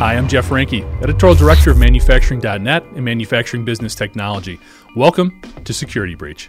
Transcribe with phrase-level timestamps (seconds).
[0.00, 4.58] Hi, I'm Jeff Reinke, Editorial Director of Manufacturing.net and Manufacturing Business Technology.
[4.96, 6.48] Welcome to Security Breach.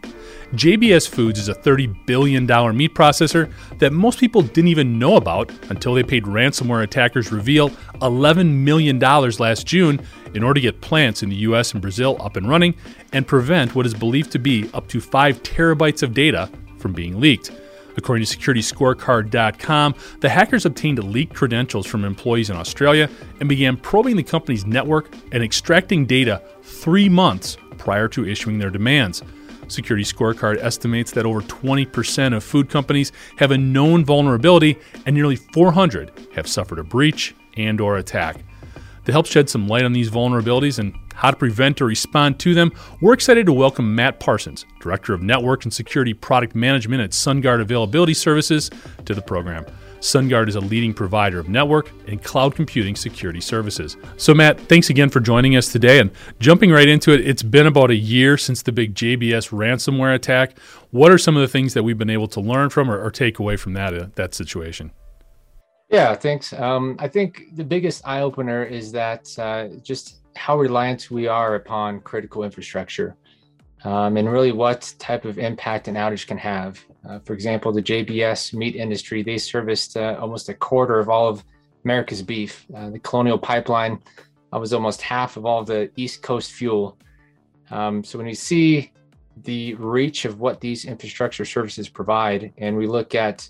[0.54, 2.46] JBS Foods is a $30 billion
[2.78, 7.72] meat processor that most people didn't even know about until they paid ransomware attackers REvil
[7.96, 10.00] $11 million last June
[10.34, 12.74] in order to get plants in the US and Brazil up and running
[13.12, 17.20] and prevent what is believed to be up to 5 terabytes of data from being
[17.20, 17.52] leaked.
[17.98, 23.10] According to SecurityScorecard.com, the hackers obtained leaked credentials from employees in Australia
[23.40, 28.70] and began probing the company's network and extracting data three months prior to issuing their
[28.70, 29.24] demands.
[29.68, 35.38] Security Scorecard estimates that over 20% of food companies have a known vulnerability and nearly
[35.38, 38.44] 400 have suffered a breach and or attack.
[39.06, 42.54] To help shed some light on these vulnerabilities and how to prevent or respond to
[42.54, 47.12] them, we're excited to welcome Matt Parsons, Director of Network and Security Product Management at
[47.12, 48.70] SunGard Availability Services,
[49.06, 49.66] to the program.
[50.02, 53.98] SunGard is a leading provider of network and cloud computing security services.
[54.18, 56.00] So, Matt, thanks again for joining us today.
[56.00, 56.10] And
[56.40, 60.58] jumping right into it, it's been about a year since the big JBS ransomware attack.
[60.90, 63.12] What are some of the things that we've been able to learn from or, or
[63.12, 64.92] take away from that, uh, that situation?
[65.90, 66.52] Yeah, thanks.
[66.54, 71.56] Um, I think the biggest eye opener is that uh, just how reliant we are
[71.56, 73.16] upon critical infrastructure
[73.84, 76.84] um, and really what type of impact an outage can have.
[77.08, 81.28] Uh, for example, the JBS meat industry, they serviced uh, almost a quarter of all
[81.28, 81.44] of
[81.84, 82.66] America's beef.
[82.76, 84.00] Uh, the Colonial Pipeline
[84.52, 86.98] was almost half of all of the East Coast fuel.
[87.72, 88.92] Um, so when we see
[89.44, 93.50] the reach of what these infrastructure services provide, and we look at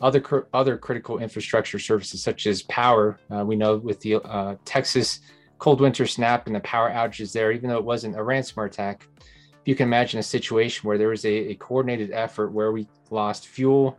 [0.00, 3.18] other other critical infrastructure services such as power.
[3.30, 5.20] Uh, we know with the uh, Texas
[5.64, 9.08] cold winter snap and the power outages there, even though it wasn't a ransomware attack,
[9.18, 12.86] if you can imagine a situation where there was a, a coordinated effort where we
[13.08, 13.98] lost fuel,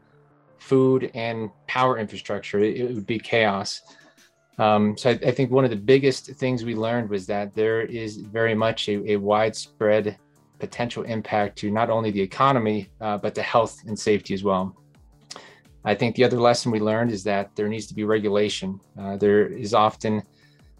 [0.59, 2.59] food, and power infrastructure.
[2.59, 3.81] It, it would be chaos.
[4.59, 7.81] Um, so I, I, think one of the biggest things we learned was that there
[7.81, 10.19] is very much a, a widespread
[10.59, 14.75] potential impact to not only the economy uh, but the health and safety as well.
[15.84, 18.79] I think the other lesson we learned is that there needs to be regulation.
[19.00, 20.22] Uh, there is often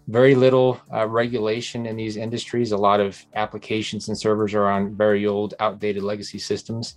[0.08, 2.72] very little uh, regulation in these industries.
[2.72, 6.96] A lot of applications and servers are on very old, outdated legacy systems.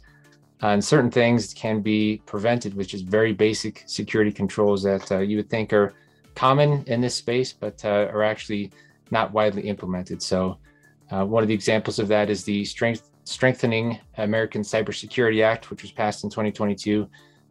[0.62, 5.20] Uh, and certain things can be prevented with just very basic security controls that uh,
[5.20, 5.94] you would think are
[6.36, 8.72] common in this space, but uh, are actually
[9.10, 10.22] not widely implemented.
[10.22, 10.58] So,
[11.12, 15.82] uh, one of the examples of that is the strength, Strengthening American Cybersecurity Act, which
[15.82, 17.08] was passed in 2022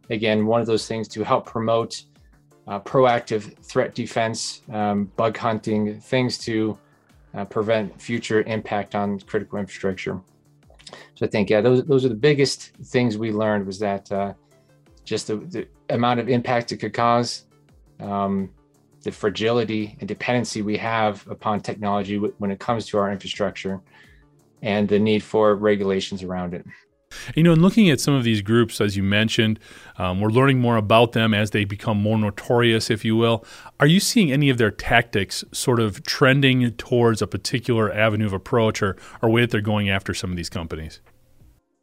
[0.09, 2.03] again, one of those things to help promote
[2.69, 6.77] uh, proactive threat defense, um, bug hunting, things to
[7.33, 10.21] uh, prevent future impact on critical infrastructure.
[11.15, 14.33] So I think, yeah, those, those are the biggest things we learned was that uh,
[15.03, 17.45] just the, the, amount of impact it could cause,
[17.99, 18.51] um,
[19.01, 23.81] the fragility and dependency we have upon technology when it comes to our infrastructure,
[24.61, 26.63] and the need for regulations around it.
[27.35, 29.59] You know, in looking at some of these groups, as you mentioned,
[29.97, 33.45] um, we're learning more about them as they become more notorious, if you will.
[33.79, 38.33] Are you seeing any of their tactics sort of trending towards a particular avenue of
[38.33, 41.01] approach or, or way that they're going after some of these companies?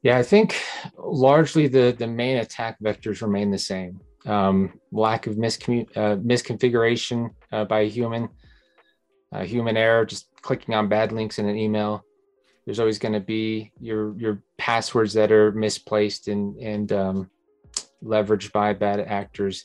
[0.03, 0.61] Yeah, I think
[0.99, 4.01] largely the, the main attack vectors remain the same.
[4.25, 8.29] Um, lack of miscommu- uh, misconfiguration uh, by a human,
[9.33, 12.05] uh, human error, just clicking on bad links in an email,
[12.67, 17.31] there's always going to be your your passwords that are misplaced and and um,
[18.03, 19.65] leveraged by bad actors.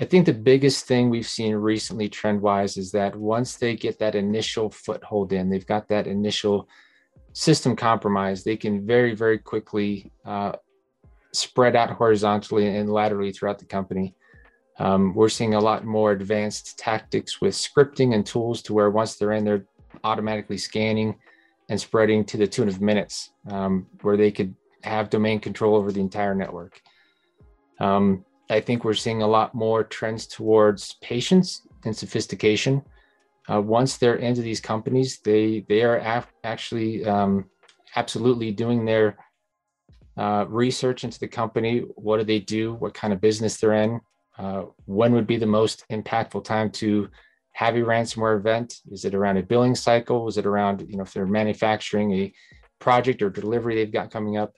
[0.00, 4.00] I think the biggest thing we've seen recently trend wise is that once they get
[4.00, 6.68] that initial foothold in, they've got that initial
[7.34, 10.52] system compromise, they can very, very quickly uh,
[11.32, 14.14] spread out horizontally and laterally throughout the company.
[14.78, 19.16] Um, we're seeing a lot more advanced tactics with scripting and tools to where once
[19.16, 19.66] they're in, they're
[20.02, 21.16] automatically scanning
[21.68, 25.92] and spreading to the tune of minutes, um, where they could have domain control over
[25.92, 26.80] the entire network.
[27.80, 32.82] Um, I think we're seeing a lot more trends towards patience and sophistication.
[33.50, 37.46] Uh, once they're into these companies, they they are af- actually um,
[37.96, 39.16] absolutely doing their
[40.16, 41.80] uh, research into the company.
[41.96, 42.74] What do they do?
[42.74, 44.00] What kind of business they're in?
[44.38, 47.08] Uh, when would be the most impactful time to
[47.76, 48.74] a ransomware event?
[48.90, 50.28] Is it around a billing cycle?
[50.28, 52.32] Is it around, you know, if they're manufacturing a
[52.78, 54.54] project or delivery they've got coming up?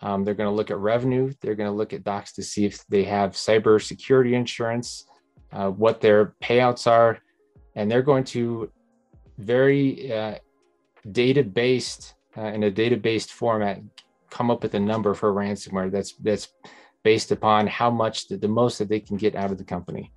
[0.00, 1.32] Um, they're going to look at revenue.
[1.40, 5.06] They're going to look at docs to see if they have cyber security insurance,
[5.52, 7.18] uh, what their payouts are,
[7.76, 8.70] and they're going to
[9.38, 10.34] very uh,
[11.10, 13.80] data based uh, in a data based format
[14.30, 16.48] come up with a number for ransomware that's that's
[17.02, 20.12] based upon how much the, the most that they can get out of the company.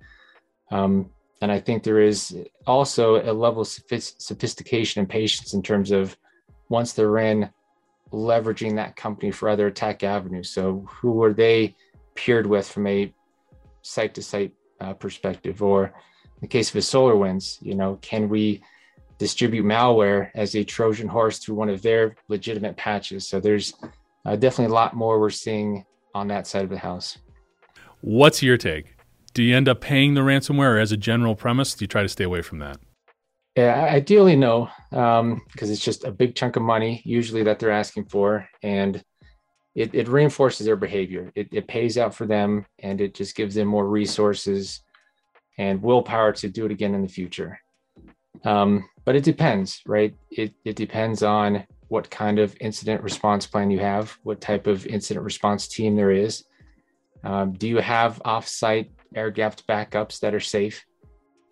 [0.70, 1.10] Um,
[1.42, 2.36] and I think there is
[2.66, 6.16] also a level of sophistication and patience in terms of
[6.68, 7.50] once they're in
[8.12, 10.50] leveraging that company for other attack avenues.
[10.50, 11.74] So who are they
[12.14, 13.12] paired with from a
[13.82, 14.52] site to site
[14.98, 15.62] perspective?
[15.62, 18.62] Or in the case of a SolarWinds, you know, can we
[19.18, 23.28] distribute malware as a Trojan horse through one of their legitimate patches?
[23.28, 23.74] So there's
[24.24, 25.84] uh, definitely a lot more we're seeing
[26.14, 27.18] on that side of the house.
[28.00, 28.95] What's your take?
[29.36, 32.08] Do you end up paying the ransomware, as a general premise, do you try to
[32.08, 32.78] stay away from that?
[33.54, 37.70] Yeah, ideally no, because um, it's just a big chunk of money usually that they're
[37.70, 39.04] asking for, and
[39.74, 41.32] it, it reinforces their behavior.
[41.34, 44.80] It, it pays out for them, and it just gives them more resources
[45.58, 47.60] and willpower to do it again in the future.
[48.42, 50.14] Um, but it depends, right?
[50.30, 54.86] It it depends on what kind of incident response plan you have, what type of
[54.86, 56.44] incident response team there is.
[57.22, 60.84] Um, do you have offsite air gapped backups that are safe?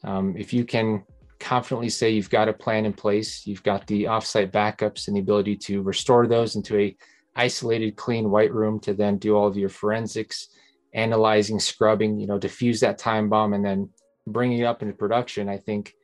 [0.02, 1.04] Um, if you can
[1.40, 5.20] confidently say you've got a plan in place, you've got the offsite backups and the
[5.20, 6.96] ability to restore those into a
[7.36, 10.48] isolated, clean white room to then do all of your forensics,
[10.94, 13.88] analyzing, scrubbing, you know, diffuse that time bomb and then
[14.26, 15.94] bringing it up into production, I think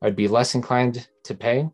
[0.00, 1.68] I'd be less inclined to pay.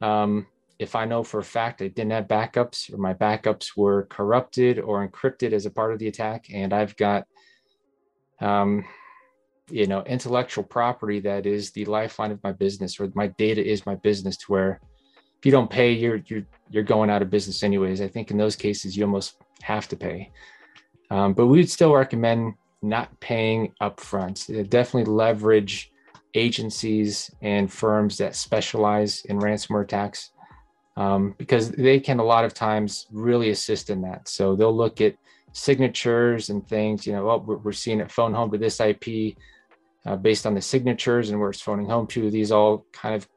[0.00, 0.46] Um,
[0.78, 4.78] if I know for a fact I didn't have backups or my backups were corrupted
[4.78, 7.26] or encrypted as a part of the attack, and I've got
[8.42, 8.84] um,
[9.70, 13.86] you know intellectual property that is the lifeline of my business or my data is
[13.86, 14.80] my business to where
[15.38, 18.00] if you don't pay you're you're you're going out of business anyways.
[18.00, 20.30] I think in those cases you almost have to pay.
[21.10, 24.46] Um, but we would still recommend not paying upfront.
[24.70, 25.92] Definitely leverage
[26.34, 30.30] agencies and firms that specialize in ransomware attacks
[30.96, 34.28] um, because they can a lot of times really assist in that.
[34.28, 35.14] So they'll look at
[35.52, 39.36] signatures and things you know oh, we're, we're seeing it phone home to this ip
[40.06, 42.30] uh, based on the signatures and where it's phoning home to.
[42.30, 43.28] These all kind of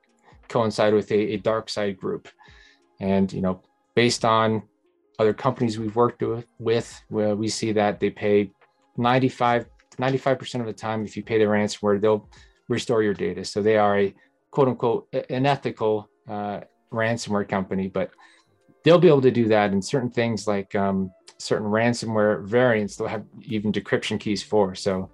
[0.48, 2.28] coincide with a, a DarkSide group.
[3.00, 3.62] And, you know,
[3.96, 4.64] based on
[5.20, 8.52] other companies we've worked with, with we see that they pay
[8.98, 9.66] 95,
[9.98, 12.30] 95% of the time, if you pay the ransomware, they'll
[12.68, 13.46] restore your data.
[13.46, 14.14] So they are a
[14.52, 18.10] quote unquote, an ethical uh, ransomware company, but
[18.84, 19.72] they'll be able to do that.
[19.72, 24.76] And certain things like um, certain ransomware variants, they'll have even decryption keys for.
[24.76, 25.10] So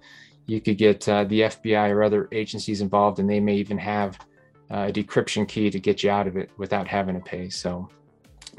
[0.46, 4.18] you could get uh, the FBI or other agencies involved, and they may even have
[4.70, 7.48] uh, a decryption key to get you out of it without having to pay.
[7.48, 7.88] So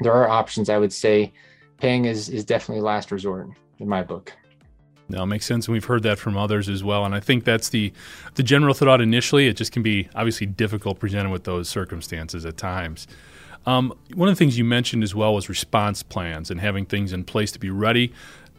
[0.00, 0.70] there are options.
[0.70, 1.32] I would say
[1.78, 4.32] paying is is definitely last resort in my book.
[5.08, 7.04] No, makes sense, and we've heard that from others as well.
[7.04, 7.92] And I think that's the
[8.34, 9.48] the general thought initially.
[9.48, 13.06] It just can be obviously difficult presented with those circumstances at times.
[13.66, 17.12] Um, one of the things you mentioned as well was response plans and having things
[17.12, 18.12] in place to be ready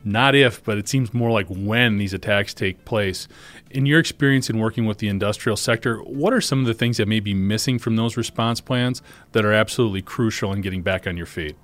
[0.05, 3.27] not if, but it seems more like when these attacks take place.
[3.71, 6.97] In your experience in working with the industrial sector, what are some of the things
[6.97, 11.07] that may be missing from those response plans that are absolutely crucial in getting back
[11.07, 11.57] on your feet?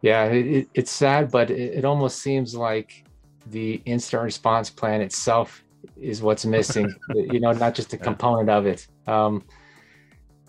[0.00, 3.04] Yeah, it, it's sad, but it, it, almost seems like
[3.46, 5.62] the instant response plan itself
[6.00, 8.86] is what's missing, you know, not just a component of it.
[9.06, 9.44] Um,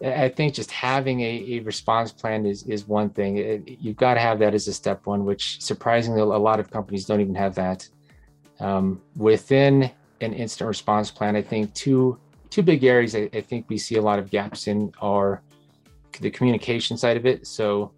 [0.04, 3.38] I think just having a, a response plan is is one thing.
[3.38, 6.70] It, you've got to have that as a step one, which surprisingly a lot of
[6.70, 7.88] companies don't even have that.
[8.60, 9.92] Um, within
[10.22, 12.20] an instant response plan, I think two
[12.50, 15.42] two big areas I, I, think we see a lot of gaps in are
[16.22, 17.46] the communication side of it.
[17.48, 17.92] So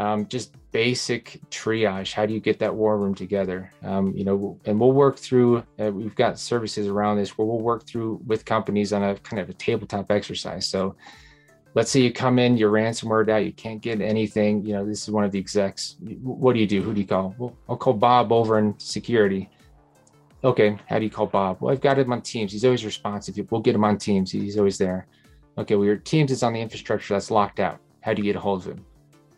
[0.00, 2.14] um, just basic triage.
[2.14, 3.70] How do you get that war room together?
[3.82, 5.62] Um, you know, and we'll work through.
[5.78, 9.40] Uh, we've got services around this where we'll work through with companies on a kind
[9.40, 10.66] of a tabletop exercise.
[10.66, 10.96] So,
[11.74, 14.64] let's say you come in, you're ransomware out, you can't get anything.
[14.64, 15.96] You know, this is one of the execs.
[16.22, 16.80] What do you do?
[16.80, 17.34] Who do you call?
[17.36, 19.50] Well, I'll call Bob over in security.
[20.42, 21.58] Okay, how do you call Bob?
[21.60, 22.52] Well, I've got him on Teams.
[22.52, 23.38] He's always responsive.
[23.50, 24.32] We'll get him on Teams.
[24.32, 25.06] He's always there.
[25.58, 27.80] Okay, well, your Teams is on the infrastructure that's locked out.
[28.00, 28.86] How do you get a hold of him?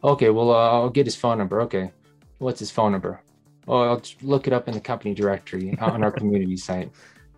[0.04, 1.60] Okay, well, uh, I'll get his phone number.
[1.62, 1.92] Okay,
[2.38, 3.20] what's his phone number?
[3.68, 6.90] Oh, I'll look it up in the company directory on our community site.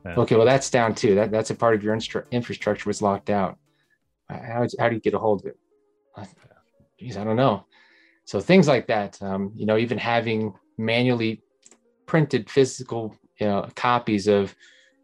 [0.05, 0.15] Yeah.
[0.17, 1.15] Okay, well, that's down too.
[1.15, 3.59] That that's a part of your instru- infrastructure was locked out.
[4.29, 5.59] How, how do you get a hold of it?
[6.99, 7.67] Geez, I don't know.
[8.25, 9.21] So things like that.
[9.23, 11.43] Um, you know, even having manually
[12.07, 14.55] printed physical you know, copies of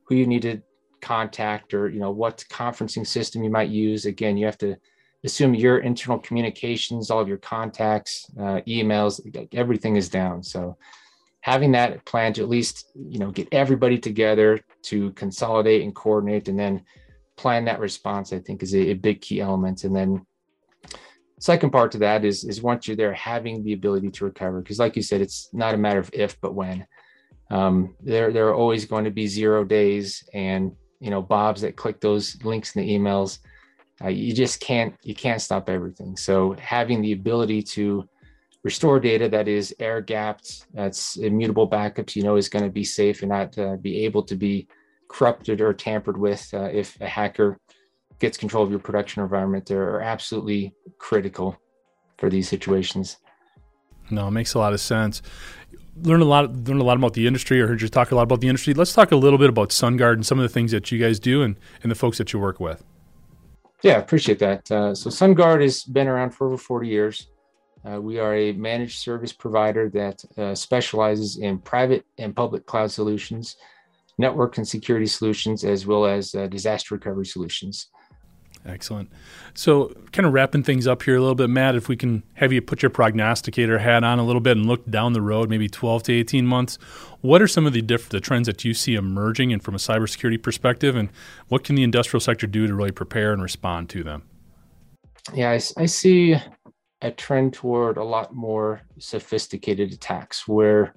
[0.04, 0.62] who you need to
[1.02, 4.06] contact or you know what conferencing system you might use.
[4.06, 4.76] Again, you have to
[5.24, 9.20] assume your internal communications, all of your contacts, uh, emails,
[9.54, 10.42] everything is down.
[10.42, 10.76] So
[11.42, 16.48] having that plan to at least, you know, get everybody together to consolidate and coordinate
[16.48, 16.84] and then
[17.36, 19.84] plan that response, I think is a, a big key element.
[19.84, 20.26] And then
[21.38, 24.60] second part to that is, is once you're there, having the ability to recover.
[24.60, 26.86] Because like you said, it's not a matter of if, but when.
[27.50, 31.76] Um, there, there are always going to be zero days and you know bobs that
[31.76, 33.38] click those links in the emails.
[34.02, 36.16] Uh, you just can't you can't stop everything.
[36.16, 38.08] So having the ability to
[38.62, 42.84] restore data that is air gapped, that's immutable backups, you know, is going to be
[42.84, 44.68] safe and not uh, be able to be
[45.08, 47.58] corrupted or tampered with uh, if a hacker
[48.18, 49.66] gets control of your production environment.
[49.66, 51.56] They're absolutely critical
[52.18, 53.16] for these situations.
[54.10, 55.22] No, it makes a lot of sense.
[56.02, 58.22] Learn a lot, learn a lot about the industry, or heard you talk a lot
[58.22, 58.74] about the industry.
[58.74, 61.18] Let's talk a little bit about SunGard and some of the things that you guys
[61.18, 62.84] do and, and the folks that you work with.
[63.82, 64.70] Yeah, I appreciate that.
[64.70, 67.28] Uh, so SunGard has been around for over 40 years.
[67.82, 72.90] Uh, we are a managed service provider that uh, specializes in private and public cloud
[72.90, 73.56] solutions,
[74.18, 77.88] network and security solutions, as well as uh, disaster recovery solutions.
[78.66, 79.10] Excellent.
[79.54, 82.52] So, kind of wrapping things up here a little bit, Matt, if we can have
[82.52, 85.66] you put your prognosticator hat on a little bit and look down the road, maybe
[85.66, 86.76] 12 to 18 months,
[87.22, 89.78] what are some of the diff- the trends that you see emerging and from a
[89.78, 91.08] cybersecurity perspective, and
[91.48, 94.24] what can the industrial sector do to really prepare and respond to them?
[95.32, 96.36] Yeah, I, I see
[97.02, 100.94] a trend toward a lot more sophisticated attacks where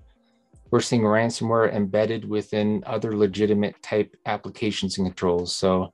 [0.69, 5.55] we're seeing ransomware embedded within other legitimate type applications and controls.
[5.55, 5.93] So,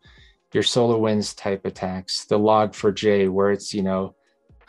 [0.54, 4.16] your SolarWinds type attacks, the log4j, where it's, you know,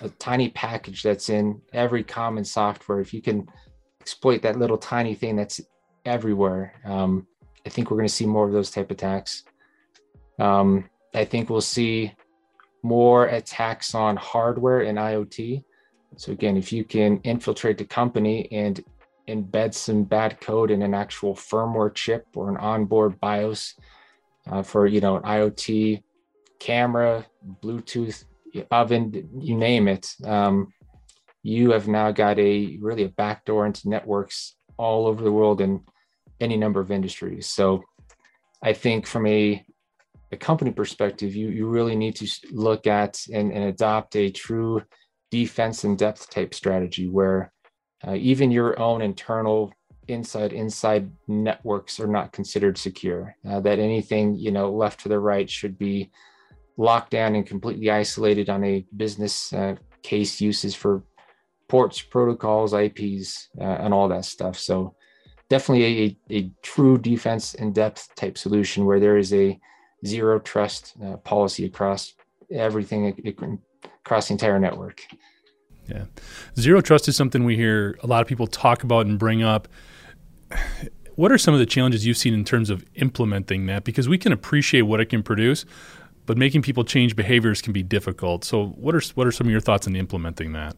[0.00, 3.00] a tiny package that's in every common software.
[3.00, 3.48] If you can
[4.00, 5.60] exploit that little tiny thing that's
[6.04, 7.26] everywhere, um,
[7.66, 9.44] I think we're going to see more of those type attacks.
[10.38, 12.12] Um, I think we'll see
[12.82, 15.62] more attacks on hardware and IoT.
[16.16, 18.82] So again, if you can infiltrate the company and
[19.28, 23.74] embed some bad code in an actual firmware chip or an onboard BIOS,
[24.48, 26.02] uh, for you know an IoT
[26.58, 27.26] camera,
[27.62, 28.24] Bluetooth
[28.70, 30.14] oven, you name it.
[30.24, 30.72] Um,
[31.42, 35.80] you have now got a really a backdoor into networks all over the world in
[36.40, 37.46] any number of industries.
[37.46, 37.82] So
[38.62, 39.64] I think from a
[40.32, 44.82] a company perspective, you you really need to look at and, and adopt a true
[45.30, 47.52] defense in depth type strategy where
[48.06, 49.72] uh, even your own internal
[50.08, 53.36] inside inside networks are not considered secure.
[53.48, 56.10] Uh, that anything you know left to the right should be
[56.76, 61.04] locked down and completely isolated on a business uh, case uses for
[61.68, 64.58] ports protocols ips uh, and all that stuff.
[64.58, 64.94] So
[65.48, 69.58] definitely a, a true defense in depth type solution where there is a
[70.06, 72.14] zero trust uh, policy across
[72.50, 73.34] everything
[74.04, 75.02] across the entire network.
[75.88, 76.04] Yeah.
[76.58, 79.68] Zero trust is something we hear a lot of people talk about and bring up
[81.16, 83.84] what are some of the challenges you've seen in terms of implementing that?
[83.84, 85.64] Because we can appreciate what it can produce,
[86.26, 88.44] but making people change behaviors can be difficult.
[88.44, 90.76] So, what are what are some of your thoughts on implementing that?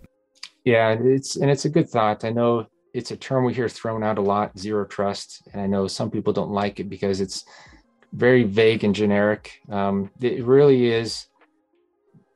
[0.64, 2.24] Yeah, it's and it's a good thought.
[2.24, 5.66] I know it's a term we hear thrown out a lot, zero trust, and I
[5.66, 7.44] know some people don't like it because it's
[8.12, 9.60] very vague and generic.
[9.70, 11.26] Um, it really is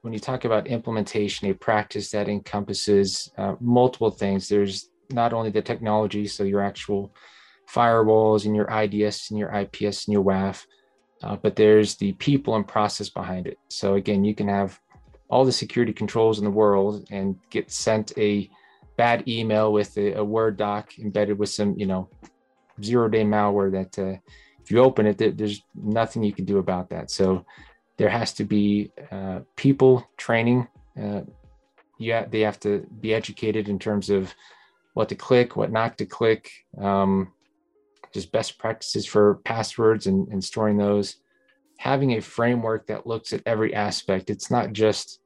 [0.02, 4.49] when you talk about implementation, a practice that encompasses uh, multiple things.
[4.49, 7.12] There's not only the technology, so your actual
[7.70, 10.64] firewalls and your IDS and your IPS and your WAF,
[11.22, 13.58] uh, but there's the people and process behind it.
[13.68, 14.78] So again, you can have
[15.28, 18.48] all the security controls in the world and get sent a
[18.96, 22.08] bad email with a, a Word doc embedded with some, you know,
[22.82, 24.16] zero day malware that uh,
[24.62, 27.10] if you open it, there's nothing you can do about that.
[27.10, 27.44] So
[27.96, 30.68] there has to be uh, people training.
[31.00, 31.22] Uh,
[31.98, 34.34] yeah, they have to be educated in terms of
[34.97, 36.50] what to click, what not to click,
[36.81, 37.31] um,
[38.15, 41.17] just best practices for passwords and, and storing those.
[41.76, 44.31] Having a framework that looks at every aspect.
[44.31, 45.21] It's not just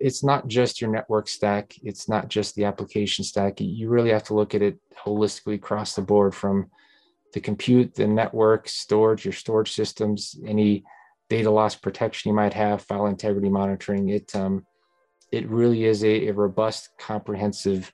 [0.00, 1.76] it's not just your network stack.
[1.84, 3.60] It's not just the application stack.
[3.60, 6.68] You really have to look at it holistically across the board from
[7.32, 10.82] the compute, the network, storage, your storage systems, any
[11.28, 14.08] data loss protection you might have, file integrity monitoring.
[14.08, 14.66] It um,
[15.30, 17.92] it really is a, a robust, comprehensive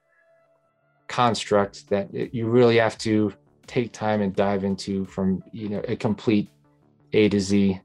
[1.08, 3.32] construct that you really have to
[3.66, 6.48] take time and dive into from you know a complete
[7.12, 7.80] A to Z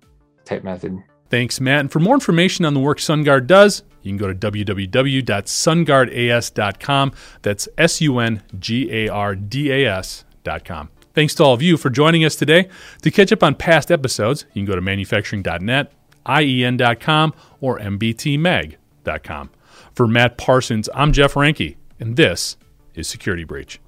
[0.46, 1.04] type method.
[1.30, 1.82] Thanks, Matt.
[1.82, 7.12] And for more information on the work SunGard does, you can go to www.sungardas.com.
[7.42, 10.90] That's S U N G A R D A S.com.
[11.14, 12.68] Thanks to all of you for joining us today.
[13.02, 15.94] To catch up on past episodes, you can go to manufacturing.net,
[16.26, 19.50] IEN.com, or MBTMag.com.
[19.94, 22.56] For Matt Parsons, I'm Jeff Reinke, and this
[23.02, 23.80] is Security Breach.